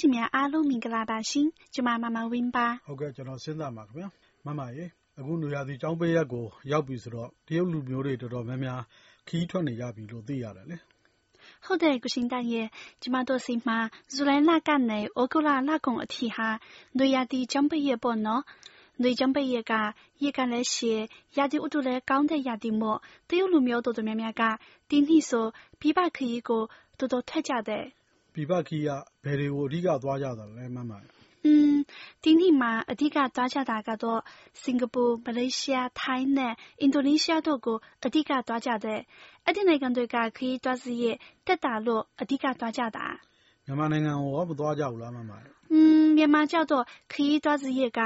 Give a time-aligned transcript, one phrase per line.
[0.00, 4.08] တော်သားရှင်များအားလုံးမင်္ဂလာပါရှင်။ကျွန်မမမဝင်းပါ။ဟုတ်ကဲ့ကျွန်တော်စဉ်းစားပါခင်ဗျာ။
[4.46, 4.84] မမရေ
[5.18, 8.80] အခုနွေရာသီကျောင်းပေးရက်ကိုရောက်ပြီဆိုတော့တရုတ်လူမျိုးတွေတော်တော်များများ
[9.28, 10.76] ခီးထွက်နေကြပြီလို့သိရတယ်လေ။
[11.64, 12.66] ဟုတ်တယ်ကိုရှင်တန်ရဲ့
[13.02, 13.78] ကျမတို့စီမှာ
[14.14, 16.48] ဇူလိုင်လကနေဩဂုတ်လလကုန်အထိဟာ
[16.96, 18.42] နွေရာသီကျောင်းပေးရက်ပေါ့နော်။
[19.02, 19.74] နွေကျောင်းပေးရက်က
[20.22, 21.00] ရက်ကလည်းရှည်
[21.36, 22.98] ရာသီဥတုလည်းကောင်းတဲ့ရာသီမို့
[23.28, 24.42] တရုတ်လူမျိုးတော်တော်များများက
[24.88, 25.46] ဒီနှစ်ဆို
[25.80, 26.62] ပြပခရီးကို
[26.98, 27.86] တော်တော်ထွက်ကြတယ်။
[28.40, 28.90] ပြည်ပခရီးက
[29.24, 31.06] ဘယ်တွေကို အဓိက သွားကြတာလဲ မမိုင်။
[32.22, 34.20] ဒီနှစ်မှာ အဓိက သွားကြတာကတော့
[34.62, 39.00] စင်ကာပူ၊မလေးရှား၊ထိုင်းနဲ့ အင်ဒိုနီးရှားတို့ကို အဓိက သွားကြတယ်။
[39.46, 43.06] အဲဒီနိုင်ငံတွေက ခရီးသွားစရိတ် သက်သာလို့ အဓိက သွားကြတာ။
[43.66, 45.46] မြန်မာနိုင်ငံကိုရော မသွားကြဘူးလား မမိုင်။
[46.16, 48.00] မြန်မာကျတော့ ခရီးသွားစရိတ်က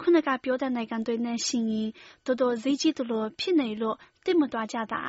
[0.00, 1.88] ခုနကပြောတဲ့ နိုင်ငံတွေနဲ့ ယှဉ်ရင်
[2.26, 5.02] တော်တော်ဈေးကြီးသလို ဖြစ်နေလို့ သိပ်မသွားကြတာ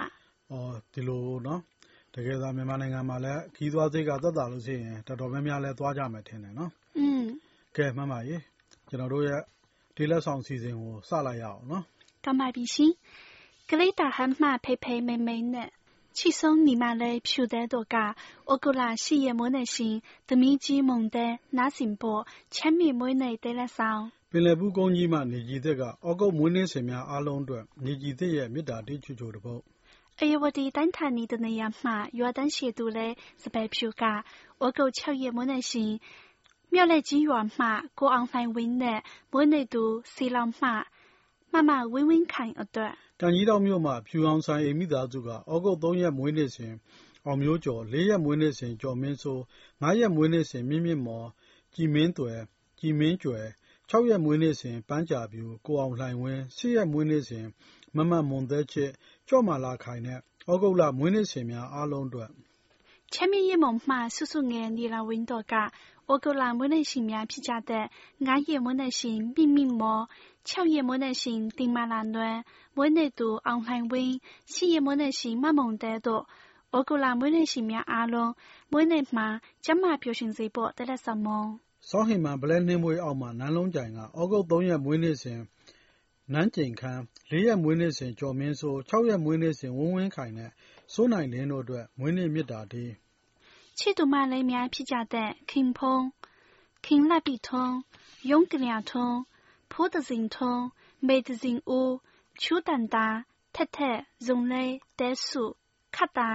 [0.94, 1.62] ။ဒီလိုနော်
[2.16, 7.24] တကယ်သာ မြန်မာနိုင်ငံမှာလည်း ခရီးသွားစရိတ်က သက်သာလို့ရှိရင် တော်တော်များများလည်း သွားကြမယ်ထင်တယ်နော်။อืม
[7.76, 8.38] ကဲ မမရေ
[8.90, 9.42] ကျနော်တို့ရဲ့
[9.96, 11.84] ဒေးလက်ဆောင်အစီအစဉ်ကို စလိုက်ရအောင်နော်။
[12.26, 12.92] ကောင်းပါပြီရှင်။
[13.70, 15.70] ကလေးတာဟန်းမှဖေဖေမေမေနဲ့
[16.18, 19.96] ချစ်ဆုံးညီမလေးဖြူတဲ့တို့က ဩဂုတ်လ ၈ ရက်မွေးနေ့ရှင်
[20.28, 22.22] သမီးကြီးမုန်တဲ့နားစင်ဖို့
[22.56, 29.54] ချမ်းမြေမွေးနေ့ဒေးလက်ဆောင် ပင်လယ်ဘူးကုန်းကြီးမှ နေကြည်သစ်က ဩဂုတ်မွေးနေ့ရှင်များအားလုံးအတွက် နေကြည်သစ်ရဲ့ မေတ္တာတေးချိုချိုတစ်ပု
[30.19, 34.25] ဒ်အေရဝတီတိုင်းဌာနီ的那样嘛，约旦写读嘞是白票噶，
[34.59, 36.01] 我够巧也没耐心。
[36.73, 37.63] မြောက်လက်ကြီးရွာမှ
[37.99, 39.01] ကိုအောင်လှိုင်ဝင်းနဲ့
[39.33, 40.67] မွေးနေ့သူစီလောင်မှ
[41.53, 46.73] မမဝင်းဝင်းခိုင်အတွက်တန်ကြီးတော်မြို့မှာဖြူအောင်ဆိုင်အိမ်မိသားစုကဩဂုတ်3ရက်မွေးနေ့စဉ်
[47.25, 49.41] အောင်မျိုးကျော်4ရက်မွေးနေ့စဉ်ကျော်မင်းစိုး
[49.83, 51.29] 5ရက်မွေးနေ့စဉ်မြင့်မြင့်မော်
[51.75, 52.39] ကြည်မင်းသွယ်
[52.79, 53.47] ကြည်မင်းကျွယ်
[53.91, 57.47] 6ရက်မွေးနေ့စဉ်ပန်းကြာပြူကိုအောင်လှိုင်ဝင်း10ရက်မွေးနေ့စဉ်
[57.97, 58.91] မမမွန်သက်ချစ်
[59.30, 60.20] ကျော့မာလာခိုင်နဲ့
[60.52, 62.30] ဩဂုတ်လ မွေးနေ့ရှင်များအားလုံးအတွက်
[63.14, 67.86] ချမ်းမြေ့ရမုံမှဆုစုငယ်နေလာဝင်းတော်က ဩဂုတ်လ မွေးနေ့ရှင်များဖြစ်ကြတဲ့
[68.28, 70.02] 9ရက်မွေးနေ့ရှင် မိမိမော
[70.50, 72.40] 6ရက်မွေးနေ့ရှင် တင်မာလာနွမ်း
[72.76, 74.14] မွေးနေ့သူ အောင်လှိုင်ဝင်း
[74.54, 76.24] 10ရက်မွေးနေ့ရှင် မမုံတဲတို့
[76.78, 78.32] ဩဂုတ်လ မွေးနေ့ရှင်များအားလုံး
[78.72, 79.28] မွေးနေ့မှာ
[79.66, 81.44] ကျမပျော်ရွှင်စေဖို့တလက်ဆောင်မုံ
[81.90, 85.40] စောဟင်မှန် ဘလဲနှင်းမွေးအောက်မှာ နန်းလုံးကြိုင်က ဩဂုတ်3ရက် မွေးနေ့စဉ်
[86.34, 87.02] နန်းကျိန်ခမ်း
[87.32, 90.52] ၄ ရက်မွေးနေ့စဉ် ကျော်မင်းစိုး ၆ ရက်မွေးနေ့စဉ် ဝင်းဝင်းခိုင်နဲ့
[90.94, 92.92] စိုးနိုင်လင်းတို့အတွက် မွေးနေ့မေတ္တာတေး
[93.80, 96.06] ချစ်သူမလေးများဖြစ်ကြတဲ့ ခင်ဖုံး
[96.86, 97.76] ခင်လှပီထုံး
[98.32, 99.18] ယုံကလျာထုံး
[99.72, 100.64] ဖိုးတစင်ထုံး
[101.08, 101.94] မေတစင်ဦး
[102.42, 103.08] ချူတန်တာ
[103.56, 105.44] ထက်ထက် ဇုံလေးတဲစု
[105.96, 106.30] ခတ်တာ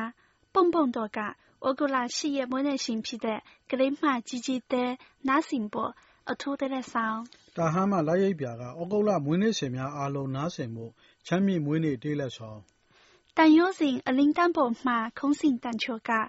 [0.53, 1.19] 蹦蹦တို့က
[1.66, 3.41] ဩဂုတ်လ ၈ ရက် မွေးနေ့ရှင်ဖြစ်တဲ့
[3.71, 4.84] ကလေးမ ကြီးကြီးတဲ
[5.28, 5.93] နားစင်ပေါ်
[6.30, 7.18] အထူးတဲ့ဆောင်
[7.56, 10.86] တာဟမ်းမှလိုက်ရိပ်ပြာကဩဂုတ်လမွေးနေ့ရှင်များအားလုံးနားဆင်မှု
[11.26, 12.60] ချမ်းမြေ့မွေးနေ့တေးလက်ဆောင်
[13.36, 16.20] တန်ရိုးစဉ်အလင်းတန်းပေါ်မှာခုံးစင်တန်ချိုကဩ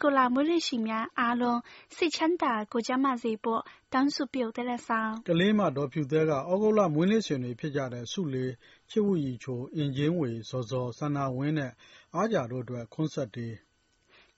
[0.00, 1.60] ဂုတ်လမွေးနေ့ရှင်များအားလုံး
[1.96, 8.52] စိတ်ချမ်းသာကိုကြမ်းမစေဖို့တန်းစုပြုတ်တဲ့လက်ဆောင်ကလေးမတော်ဖြူသဲကဩဂုတ်လမွေးနေ့ရှင်တွေဖြစ်ကြတဲ့စုလေး
[8.90, 11.72] ချစ်ဝူရီချိုအင်ဂျင်ဝေဇော်ဇော်စန္နာဝင်းနဲ့
[12.14, 13.54] အားကြတို့အတွက်ခွန်းဆက်တေး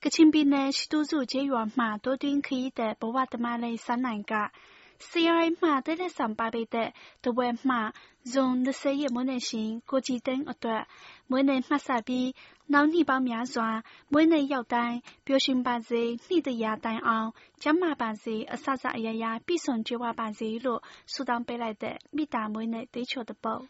[0.03, 4.33] ကချင်ပြည်နယ်ရှိတူးစုကျေးရွာမှာတိုးတင်းခရီးတဲ့ဘဝတမလေးစန်းနိုင်က
[5.09, 6.89] CRI မှတက်လက်ဆောင်ပါပေးတဲ့
[7.23, 7.77] တပွဲမှ
[8.31, 10.83] ဇွန်20ရက်မွေးနေ့ရှင်ကိုကြည်သိန်းအတွက်
[11.29, 12.29] မွေးနေ့မှတ်စပြီး
[12.73, 13.69] နောက်နှစ်ပေါင်းများစွာ
[14.11, 14.97] မွေးနေ့ရောက်တိုင်း
[15.27, 17.29] ပျော်ရွှင်ပါစေနှစ်တရာတိုင်အောင်
[17.61, 20.81] ကျန်းမာပါစေအဆအအရာရာပြည့်စုံကြွယ်ဝပါစေလို့
[21.13, 23.63] ဆုတောင်းပေးလိုက်တဲ့မိသားမွေးနေ့တေးချိုတဲ့ပုတ်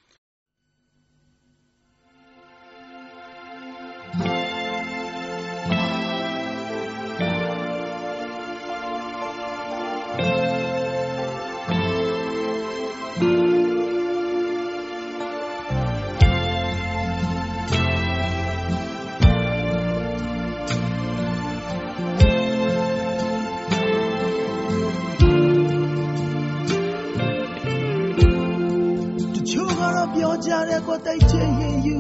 [30.95, 31.97] ကြတဲ့ကိုတိတ်ချင်ရင်ယူ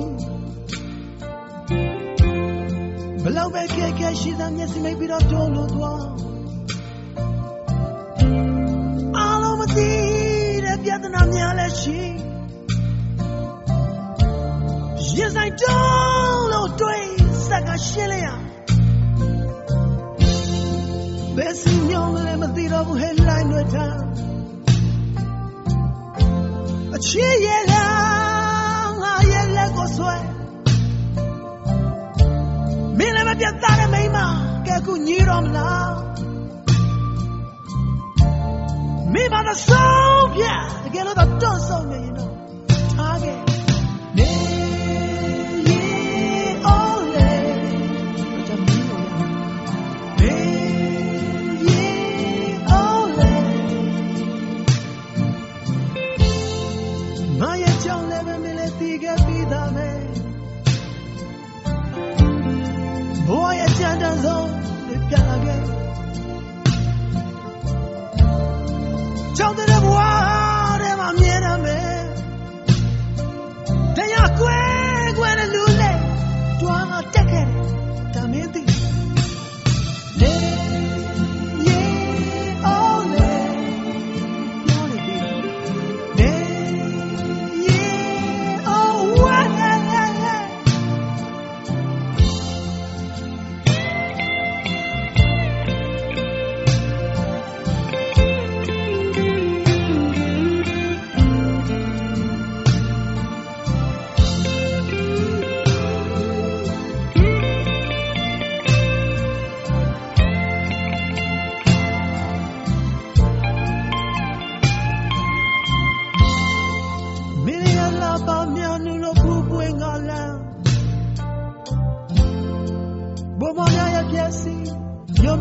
[3.23, 6.03] ဘလောက်ပဲခက်ခဲရှိတဲ့မျက်စိမိတ်ပြီးတော့တိုးလို့သွား
[9.17, 9.89] အားလုံးမသိ
[10.65, 11.99] တဲ့ပြဿနာများလဲရှိ
[15.15, 17.07] ရင်ဆိုင်တုံးလို့တွေး
[17.47, 18.27] စက်ကရှင်းလိုက်ရ
[21.35, 23.87] ဘယ်စီညောင်းလဲမသိတော့ဘူးဟဲ့လိုက်လွတ်တာ
[26.95, 27.84] အချစ်ရဲ့လား
[33.39, 34.17] ပြတ်သားတဲ့မိန်းမ
[34.67, 35.91] ကဲခုညီတော်မလား
[39.13, 40.43] မိမသာဆုံးပြ
[40.83, 42.31] တကယ်လို့တော့တွန့်ဆုံးနေရင်တော့
[42.93, 43.37] ထားခဲ့
[65.11, 65.74] တွေ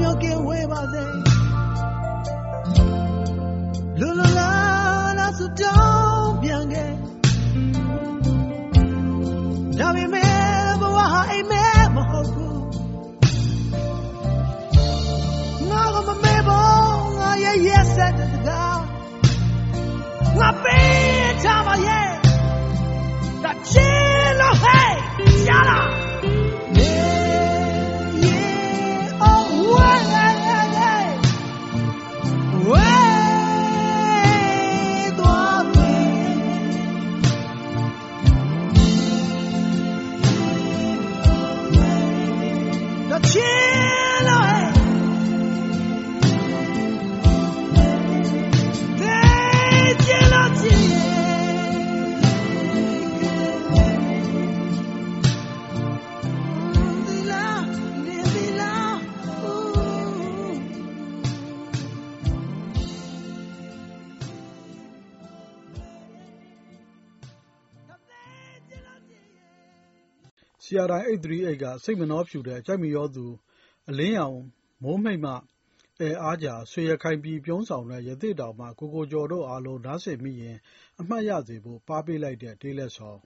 [0.01, 1.03] မျောမျောကင်းဝဲပါစေ
[4.01, 4.51] လူလူလာ
[5.19, 6.93] လာစတောင်းပြန်ခဲ့
[9.79, 10.33] ဒါပေမဲ့
[10.81, 11.65] ဘဝဟာအိမ်မဲ
[11.95, 12.63] မဟုတ်ဘူး
[15.69, 16.85] ငါကမမေဘော
[70.77, 73.27] ရာတိုင်း838 က စိတ်မနှောဖြူတဲ့ကြိုက်မရောသူ
[73.89, 74.39] အလင်းရောင်
[74.83, 75.33] မိုးမိတ်မှ
[76.01, 80.57] အဲအားကြာ ဆွေရခိုင်ပြည် ပြုံးဆောင်တဲ့ ရသေ့တောင်မှ ကိုကိုကျော်တို့အားလုံး နားဆင်မိရင်
[81.01, 83.21] အမှတ်ရစေဖို့ ပါပေးလိုက်တဲ့ တေးလက်ဆောင်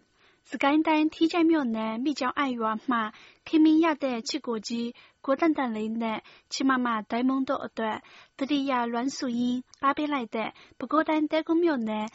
[0.51, 2.99] စကိုင်းတိုင်း ထီးချိုင်မြို့နယ် မိကျောင်း爱ရွာမှ
[3.49, 4.89] ခင်မင်ရတဲ့ ချစ်ကိုကြီး
[5.25, 6.19] ကိုတန်တန်လေးနဲ့
[6.53, 7.97] ချစ်မမ ဒိုင်းမုံတို့အတွက်
[8.39, 10.49] တတိယလွမ်းစုရင်း ပါပေးလိုက်တဲ့
[10.79, 12.07] ပဲခူးတိုင်းတဲကုန်းမြို့နယ်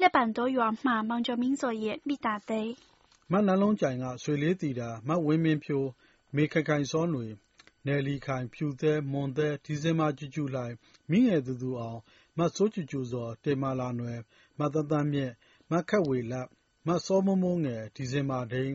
[0.00, 2.72] လက်ပံတော်ရွာမှ မောင်ကျော်မင်းစောရဲ့ မိသားသိန်း
[3.32, 5.88] မနှလုံးကြိုင်က ဆွေလေးတီတာ မဝင်းမင်းဖြိုး
[6.36, 7.28] မေခခိုင်စောနွေ
[7.86, 10.74] နယ်လီခိုင် ဖြူသဲ မွန်သဲ ဒီဇင်ဘာကျူကျူလိုက်
[11.10, 12.00] မိငယ်သူသူအောင်
[12.38, 14.20] မစိုးကျူကျူစောတေမာလာနွယ်
[14.58, 15.32] မတန်းတန်းမြက်
[15.70, 16.48] မခက်ဝေလက်
[16.86, 18.74] မစောမမိုးငယ် ဒီဇင်ဘာဒိန်း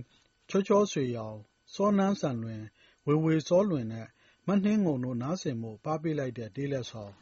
[0.50, 1.38] ချောချောဆွေရောင်
[1.74, 2.62] စောနန်းဆန်လွင်
[3.06, 4.08] ဝေဝေစောလွင်နဲ့
[4.48, 7.14] မနှင်းငုံတို့ နားဆင်မှုပါပေးလိုက်တဲ့ တေးလက်ဆောင်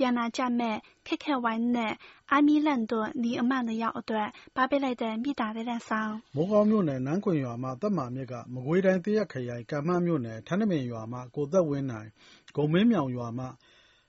[0.00, 1.92] ပြန်လာကြမယ့် ခက်ခက်ဝိုင်းနဲ့
[2.32, 12.08] 阿米လန့်တို့ ညီအမနှစ်ယောက်အတွက် ပေးပို့လိုက်တဲ့ မေတ္တာရပ်ခံစောင်။မိုးကောင်းမြို့နယ်၊နန်းခွင်ရွာမ သက်မာမြစ်က မကွေးတိုင်း သရက်ခရိုင်၊ကံမမြို့နယ်၊ထန်းတပင်ရွာမ ကိုသက်ဝင်းနိုင်၊
[12.56, 13.40] ဂုန်မင်းမြောင်ရွာမ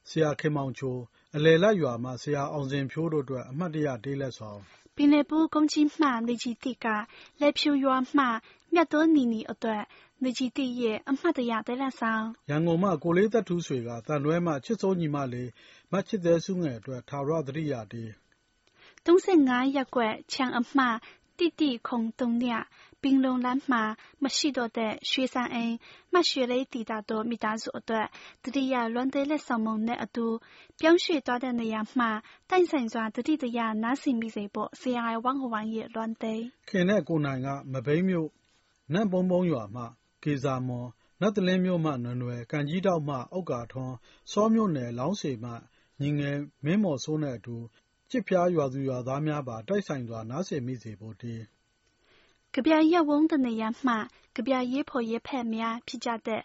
[0.10, 0.96] ဆရာခင်မောင်ချို၊
[1.36, 4.60] အလယ်လတ်ရွာမ ဆရာအောင်ဇင်ဖြိုးတို့အတွက် အမှတ်တရ တေးလက်ဆောင်။
[4.96, 6.88] ပင်လည်ဘူးကုန်းကြီးမှ နေချီသစ်က
[7.40, 8.24] လယ်ဖြူရွာမှ
[8.74, 9.84] မြတ်သွန်းနီနီအတွက်
[10.24, 15.50] နေချီသစ်ရဲ့ အမှတ်တရ တေးလက်ဆောင်။ရန်ကုန်မှ ကိုလေးသတ္ထုဆွေက သံတွဲမှ ချစ်စိုးညီမလေး
[15.93, 18.11] မချစ်တဲ့စုငယ်အတွက်ထာဝရသတိရတေး
[19.05, 21.01] 东山岸一拐抢阿妈，
[21.37, 22.67] 弟弟空东俩，
[23.01, 25.79] 冰龙蓝马，没许多的雪山恩，
[26.11, 28.09] 没雪雷地大多米大做对，
[28.43, 30.41] 这里呀乱得来上门那一度，
[30.77, 36.51] 表雪大的那样嘛，但山抓这里的呀那是米谁不，是爱往个玩意乱得。
[36.67, 38.29] ခင်တဲ့ကိုနိုင်ကမဘိမ်းမြို့
[38.93, 39.83] နတ်ဘုံဘုံရွာမှ
[40.23, 40.89] ကေဇာမွန်
[41.21, 43.03] နတ်တလင်းမြို့မှနွယ်နွယ်ကံကြီးတောက်
[46.02, 47.56] ညီငယ်မင်းမော်စိုးနဲ့အတူ
[48.10, 51.44] ကျစ်ဖျားရွာသူရွာသားများပါ တိုက်ဆိုင်စွာ နားဆင်မိစေဖို့တည်း။
[52.56, 53.98] ကဗျာရပ်ဝန်းတနေရာမှာ
[54.36, 56.42] ကဗျာရေးဖော်ရေးဖက်များဖြစ်ကြတဲ့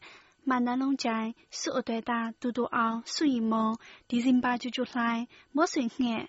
[0.48, 3.72] မနန်းလုံးကြိုင်၊စစ်အုပ်ဒေါက်တာတူတူအောင်၊ဆုရည်မွန်၊
[4.08, 5.20] ဒီဇင်ဘာဂျူဂျူလှိုင်၊
[5.54, 6.22] မွတ်ဆွေငှက်၊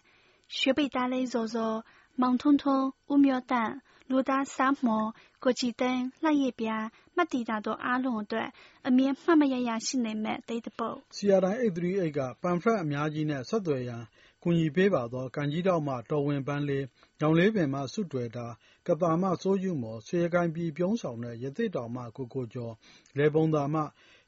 [0.57, 1.77] ရွှေပိဿာလိပ်ဇော်ဇော်၊
[2.21, 3.71] မောင်ထွန်းထွန်း၊ဦးမျိုးသန့်၊
[4.09, 5.07] လူသားစာမော်၊
[5.43, 6.77] ကိုဂျီသင်း၊လှရဲ့ပြာ
[7.17, 8.47] မှတ်တည်တာတွေအားလုံးအတွက်
[8.87, 14.03] အမြဲ မှတ်မရရ ရှိနေမယ့် သေးသပုဒ် ဆရာတိုင် 838 က ပန်ဖလက်အများကြီးနှင့် ဆက်သွယ်ရန်
[14.43, 16.83] ကူညီပေးပါသော ကံကြီးထောင့်မှ တော်ဝင်ပန်းလေး၊
[17.21, 18.47] ရောင်လေးပင်မှ ဆုတွယ်တာ၊
[18.87, 22.73] ကသာမှ စိုးယုမော်၊ဆွေကိုင်ပြည်ပြုံးဆောင်နှင့် ရသေ့တောင်မှ ကိုကိုကျော်၊
[23.17, 23.81] လယ်ပုံသာမှ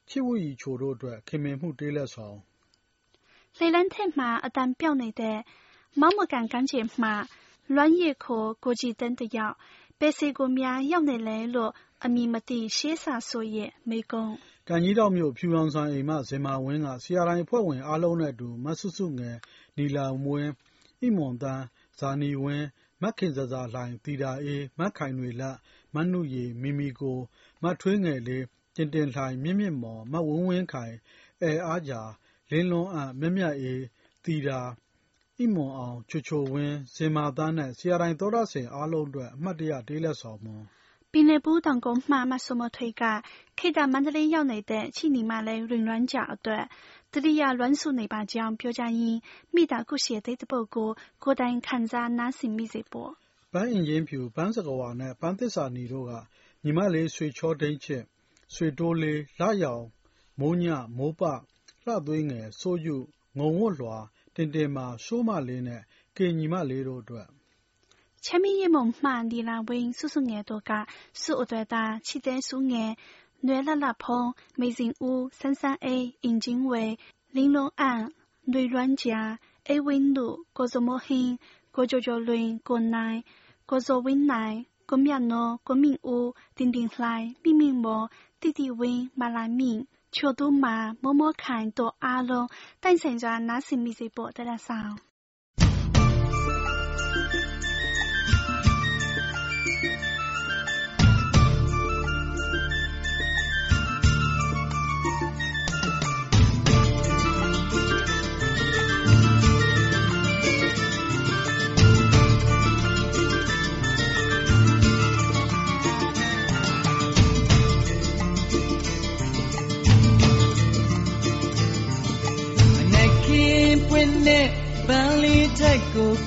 [0.08, 2.36] ချစ်ဝတ်ရည်ချိုတို့အတွက် ခင်မင်မှုတေးလက်ဆောင်။
[3.58, 5.38] လေလံထိပ်မှာ အသံပျောက်နေတဲ့
[6.00, 7.14] မောင်းမကန်ကမ်းခြေမှာ
[7.74, 9.56] လွမ်းရည်ခို ကိုယ်ချီသင်းတစ်ယောက်
[10.58, 11.72] များရောက်နေလဲလို့
[12.04, 14.30] အမည်မသိရှေးစာဆိုရဲ့မေကုံး။
[14.68, 19.36] ကံကြီးထောင့်မြို့ဖြူရောင်ဆိုင်အိမ်မဇင်မာဝင်းက CRI အဖွဲ့ဝင်အားလုံးနဲ့အတူမစုစုငယ်၊
[19.76, 20.50] နီလာဝင်း၊
[21.00, 21.62] အိမွန်သန်း၊
[21.98, 22.64] ဇာနည်ဝင်း၊
[23.02, 25.56] မခင်ဇာဇာလှိုင်၊သီတာအေး၊မခိုင်နွေလတ်၊
[25.94, 27.18] မနုရီ၊မီမီကို၊
[27.62, 28.42] မထွေးငယ်လေး၊
[28.76, 30.94] တင်တင်လှိုင်၊မြင့်မြင့်မော်၊မဝင်းဝင်းခိုင်၊
[31.42, 32.02] အယ်အားဂျာ၊
[32.50, 33.78] လင်းလွန်းအံ့၊မြတ်မြတ်အေး၊
[34.24, 34.60] သီတာ၊
[35.42, 40.64] အိမွန်အောင်၊ချိုချိုဝင်း၊ဇင်မာသန်းနဲ့ CRI သောတရှင်အားလုံးအတွက် အမှတ်တရ တေးလက်ဆောင်မွန်
[41.12, 43.02] ပင်လယ်ဘူးတောင်ကုန်းမှ မဆိုမထွေက
[43.58, 46.64] ခေတ္တမန္တလေးရောက်နေတဲ့ ချစ်နီမလေးရင်လွမ်းကြအတွက်
[47.12, 49.20] တတိယလွမ်းစုနေပါကြောင်း ပြောကြရင်း
[49.54, 50.90] မိသားခုရှည်သိတဲ့ပုတ်ကို
[51.24, 53.12] ကိုယ်တိုင်ခံစားနားဆင်မိစေပေါ့
[53.52, 56.12] ပန်းအင်ချင်းဖြူ ပန်းစကဝါနဲ့ ပန်းသစ္စာနီတို့က
[56.64, 58.02] ညီမလေးဆွေချောဒိန်းချစ်
[58.54, 59.84] ဆွေတိုးလေး လရောင်
[60.40, 60.64] မိုးည
[60.96, 61.22] မိုးပ
[61.84, 62.96] လှသွေးငယ် စိုးယူ
[63.38, 63.96] ငုံဝတ်လွှာ
[64.35, 65.81] တင်တင်မာရှိုးမလေးနဲ့
[66.17, 67.27] ကေညီမလေးတို့အတွက်
[68.25, 72.97] 前面一梦满里拉温叔叔眼多噶，是我对的，期待苏眼，
[73.41, 76.97] 暖了拉碰，美人屋，三三 A，尹经纬，
[77.29, 81.37] 玲珑岸，内软家，A 温路，过做莫hin，
[81.71, 83.23] 过九九轮，过奶，
[83.67, 89.85] 过做温奶，过面诺，过面屋，丁丁来，明明莫，弟弟温，马拉面。
[90.11, 94.73] 秋都嘛，摸摸看到阿龙，但现在那是米子波的了少。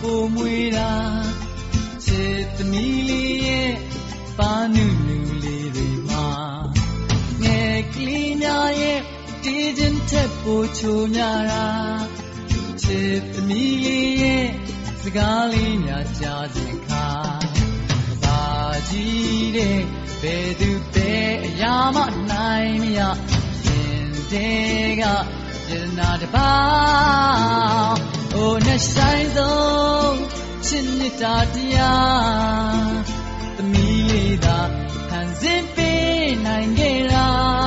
[0.04, 0.92] ပိုမွေတာ
[2.06, 3.74] ချစ်သမီးလေးရဲ့
[4.38, 6.28] ပါနုနုလေးတွေမှာ
[7.42, 9.00] ငယ်ကလေးများရဲ့
[9.44, 11.68] တည်ခြင်းထက်ပိုချိုများတာ
[12.82, 14.46] ချစ်သမီးလေးရဲ့
[15.02, 17.08] စကားလေးများကြားခြင်းခါ
[18.24, 18.44] ပါ
[18.90, 19.80] ကြီးတဲ့
[20.22, 21.14] ဘယ်သူပဲ
[21.46, 21.98] အရာမ
[22.32, 23.00] နိုင်မရ
[23.62, 25.04] ရှင်တဲ့က
[25.70, 30.18] ယနာတပါ အိုနဲ့ဆိုင်ဆုံး
[30.66, 32.94] ချစ်မြတ်တာတရား
[33.58, 34.60] သမီးလေးသာ
[35.10, 37.63] ခံစင်ပေးနိုင်ခဲ့တာ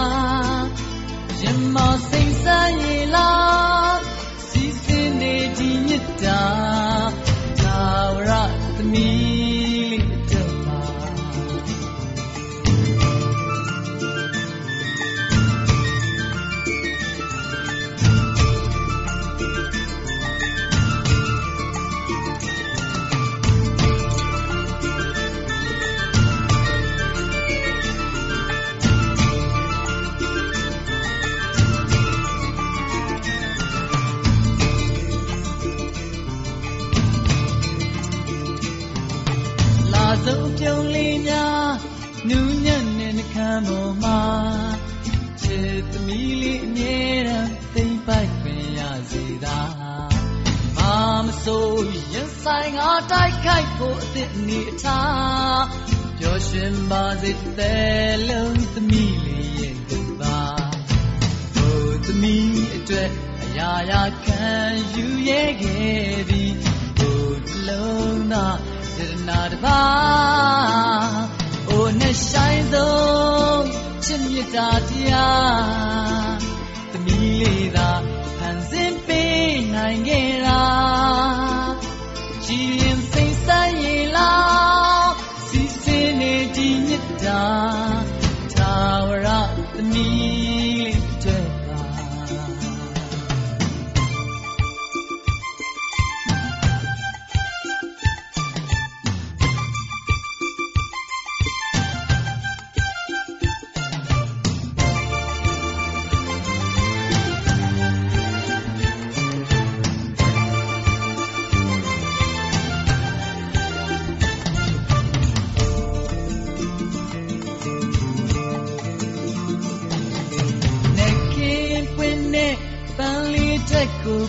[43.56, 44.20] မ်းပေါ်မှာ
[45.42, 46.98] ချစ်သမီးလေးအမြဲ
[47.28, 49.60] တမ်းသိမ့်ပိုက်ခွင့်ရစေသာ
[50.76, 51.68] မာမဆို
[52.12, 55.64] ရင်ဆိုင်ငါတိုက်ခိုက်ဖို့အသည့်အနေအထား
[56.18, 60.40] ပျော်ရွှင်ပါစေတဲ့လုံးသမီးလေးရဲ့သူပါ
[61.54, 63.10] ဟိုသမီးအတွက်
[63.42, 64.46] အရာရာခံ
[64.94, 66.54] ယူရဲ့ခဲ့သည်
[66.98, 67.24] ဟို
[67.68, 68.58] လုံးသား
[68.94, 71.15] စေတနာတပါ
[74.46, 76.36] တ်တာတရား
[76.92, 77.90] သမီးလေးသာ
[78.38, 80.45] ဖန်ဆင်းပေးနိုင်ခဲ့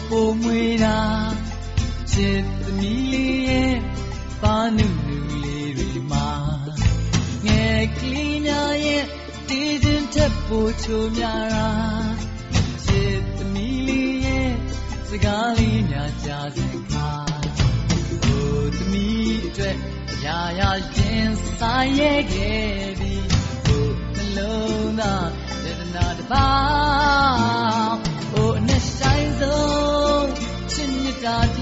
[0.10, 1.00] ပိုမွေတာ
[2.12, 3.76] ချစ်သမီးလေးရဲ့
[4.42, 6.30] ပါနုနုလေးတွေမှာ
[7.46, 9.04] ငယ်ကလေးများရဲ့
[9.50, 11.70] တည်ခြင်းထက်ပိုချိုများတာ
[12.86, 14.52] ချစ်သမီးလေးရဲ့
[15.10, 16.58] စကားလေးများကြားစ
[16.92, 17.48] ကား
[18.24, 19.78] ဟိုသမီးအတွက်
[20.26, 23.16] ရာရာရင်ဆိုင်ရဲ့ခဲ့ပြီ
[23.66, 23.80] ဘု
[24.16, 25.30] နှလုံးသား
[25.64, 26.48] ယတနာတပါ
[28.34, 29.87] အိုအနှစ်ဆိုင်ဆုံးချ
[31.28, 31.57] စ်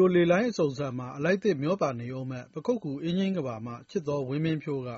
[0.00, 4.90] ရေဒီယိုလေလိုင်းအစုံစမ်းမှာ အလိုက်သစ် မျောပါနေအောင်မဲ့ ပခုတ်ကူ အင်းချင်းကဘာမှ ချစ်တော်ဝင်းမင်းဖြိုးက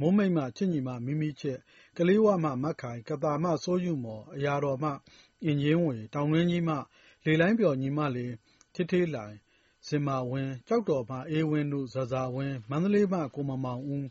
[0.00, 1.58] မုံမိတ်မှ ချစ်ညီမမိမိချစ်
[1.96, 4.90] ကလေးဝမှမတ်ခိုင်ကတာမှ စိုးယူမော် အရာတော်မှ
[5.44, 6.76] အင်ချင်းဝေ တောင်ရင်းကြီးမှ
[7.24, 8.32] လေလိုင်းပြော်ညီမလေး
[8.74, 9.34] ထစ်ထေးလိုင်
[9.86, 14.06] စင်မာဝင်းကြောက်တော်မှ အေးဝင်းတို့ဇဇာဝင်း မန္တလေးမှ ကိုမမောင်ဦး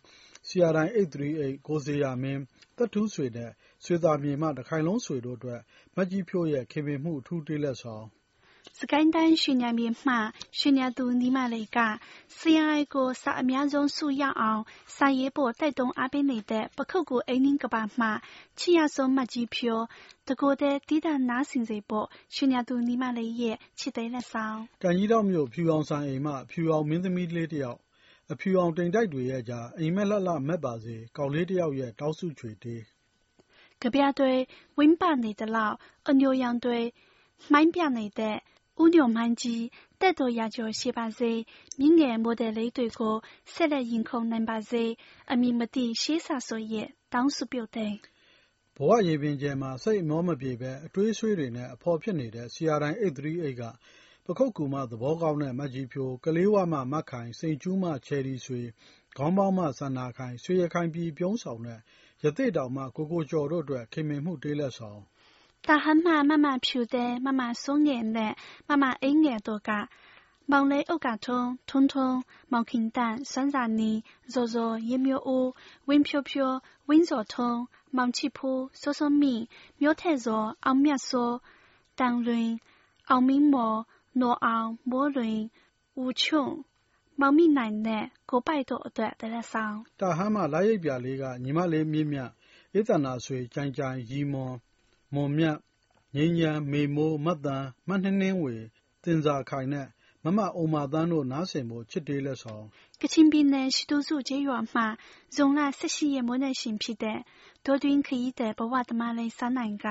[0.48, 2.42] စီယာတိုင်း838 ကိုစေရမင်း
[2.78, 3.52] တက်ထူးဆွေနဲ့
[3.84, 5.62] ဆွေသားမြေမှ တခိုင်လုံးဆွေတို့အတွက်
[5.96, 8.08] မတ်ကြီးဖြိုးရဲ့ ခင်မင်မှု အထူးတေးလက်ဆောင်
[8.80, 10.14] စကိုင်းတိုင်းရွှေညံမြေမှ
[10.60, 11.80] ရွှေညံသူနီမလေးက
[12.38, 14.62] CRI ကို စာအများဆုံးစုရအောင်
[14.96, 18.08] စာရေးဖို့ တိုက်တွန်းအားပေးနေတဲ့ ပခုတ်ကူအိမ်နင်းကပါမှ
[18.60, 19.84] ချစ်ရဆုံးမတ်ကြီးဖြိုး
[20.28, 27.80] တကိုယ်တည်းတီးတာနားဆင်စေဖို့ ရွှေညံသူနီမလေးရဲ့ချစ်တဲ့လက်ဆောင်ကံကြီးတော့မြို့ ဖြူအောင်ဆိုင်အိမ်မှ ဖြူအောင်မင်းသမီးလေးတစ်ယောက်
[28.32, 32.82] အဖြူအောင်တိမ်တိုက်တွေရဲ့ကြား အိမ်မက်လှလှမက်ပါစေ ကောက်လေးတစ်ယောက်ရဲ့ တောက်စုချွေတေး
[33.82, 34.34] ကဗျာတွေ
[34.78, 35.76] ဝင်းပနေတဲ့လောက်
[36.10, 36.80] အညိုရောင်တွေ
[37.52, 38.38] မှိုင်းပြနေတဲ့
[38.82, 39.64] ဦးညိုမှန်းကြီး
[40.02, 41.32] တက်တော်ရာကျော်ရှိပါစေ
[41.80, 43.16] မြင့်ငယ်မိုဒယ်လေးတွေကို
[43.54, 44.84] ဆက်လက်ရင်ခုန်နိုင်ပါစေ
[45.32, 47.94] အမည်မသိ ရှေးစာဆိုရဲ့ တောင်းစုပြုတ်တဲ့
[48.78, 53.64] ဘဝရေပင်ကျဲမှာ စိတ်အမောမပြေပဲအတွေးဆွေးတွေနဲ့ အဖော်ဖြစ်နေတဲ့ CR9 838က
[54.26, 58.62] ပခုတ်ကူမ သဘောကောင်းတဲ့မတ်ကြီးဖြိုးကလေးဝမှမတ်ခိုင် စိန်ကျူးမှချယ်ရီဆွေ
[59.18, 61.80] ခေါင်းပေါင်းမှစန္နာခိုင်ဆွေရခိုင်ပြည် ပြုံးဆောင်တဲ့
[62.24, 65.02] ရသေးတောင်မှကိုကိုကျော်တို့အတွက် ခင်မင်မှုတေးလက်ဆောင်
[65.63, 69.89] 大汉妈妈妈飘的，妈妈送眼的，妈妈爱眼多个。
[70.47, 74.03] 望你屋架通，通通望平淡，酸啥呢？
[74.25, 81.41] 热热也没有乌，温飘飘，温热通，望起铺，嗦嗦米，苗太热，熬面嗦，
[81.95, 82.59] 当润，
[83.07, 85.51] 熬面馍，糯熬馍润，
[85.95, 86.65] 无穷。
[87.21, 92.31] မောင်မိနိုင်တဲ့ကိုပိုက်တို့အတွက်တရက်ဆောင် တာဟမ်းမှလာရိပ်ပြလေးကညီမလေးမြင့်မြတ်
[92.79, 94.55] ဧတနာဆွေကြိုင်ကြိုင်ရီမွန်
[95.14, 95.58] မွန်မြတ်
[96.16, 98.56] ငိမ့်ညံမေမိုးမတ်တန်မတ်နှင်းနှင်းဝေ
[99.04, 99.88] တင်စာခိုင်နဲ့
[100.24, 102.66] မမအုံမာတန်းတို့ နားဆင်ဖို့ ချစ်တေးလက်ဆောင်
[103.02, 104.82] ကချင်ပြည်နယ် ရှိတူစုကျေးရွာမှ
[105.36, 107.20] ဇုံလ18ရက်မွေးနေ့ရှင်ဖြစ်တဲ့
[107.66, 109.86] ဒေါ်တွင်ခရီးတဲ့ဘဝသမားလေးစန်းနိုင်က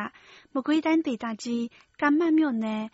[0.54, 1.64] မကွေးတိုင်းဒေသကြီး
[2.00, 2.84] ကမ္မတ်မြို့နယ်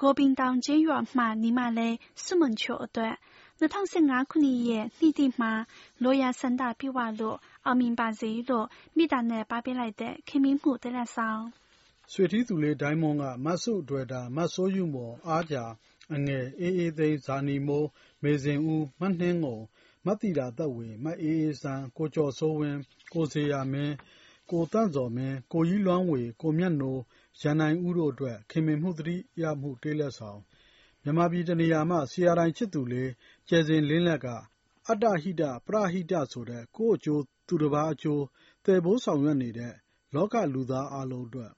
[0.00, 3.14] ကိုပင်တောင်ကျေးရွာမှနီမလေးစွမွန်ချိုအတွက်
[3.60, 5.52] 2015ခုနှစ်ရဲ့နေ့တိမှာ
[6.02, 8.66] လိုရာစန္ဒပြဝလို့ အောင်မြင်ပါစေလို့
[8.96, 11.42] မိသားနဲ့ပါပေးလိုက်တဲ့ ခင်မင်းမှုတဲ့လက်ဆောင်
[12.12, 15.56] ဆွေထီးသူလေးဒိုင်းမွန်ကမတ်စုအတွဲတာမတ်ဆိုးယူမော်အားကြ
[16.14, 17.88] အငယ် အေးအေးသိန်း ဇာနီမိုး
[18.22, 19.58] မေစင်ဦးမတ်နှင်းငုံ
[20.04, 22.78] မတ်တီတာသက်ဝေမတ်အေးအေးစံကိုကျော်စိုးဝင်း
[23.12, 23.94] ကိုစေရမင်း
[24.50, 27.00] ကိုတန့်စော်မင်း ကိုကြီးလွမ်းဝေ ကိုမြတ်နိုး
[27.40, 30.40] ရန်နိုင်ဦးတို့အတွက် ခင်မင်မှုတတိယမှု တေးလက်ဆောင်
[31.08, 33.10] မြန်မာပြည်တနေရာမှဆီယာတိုင်းချစ်သူလေး
[33.48, 34.26] ကျဲစင်လင်းလက်က
[34.88, 38.24] အတ္တဟိတ ပရဟိတဆိုတဲ့ ကိုယ့်အကျိုး သူတစ်ပါးအကျိုး
[38.64, 39.74] တည်ဖို့ဆောင်ရွက်နေတဲ့
[40.14, 41.52] လောကလူသားအလုံးအတွက်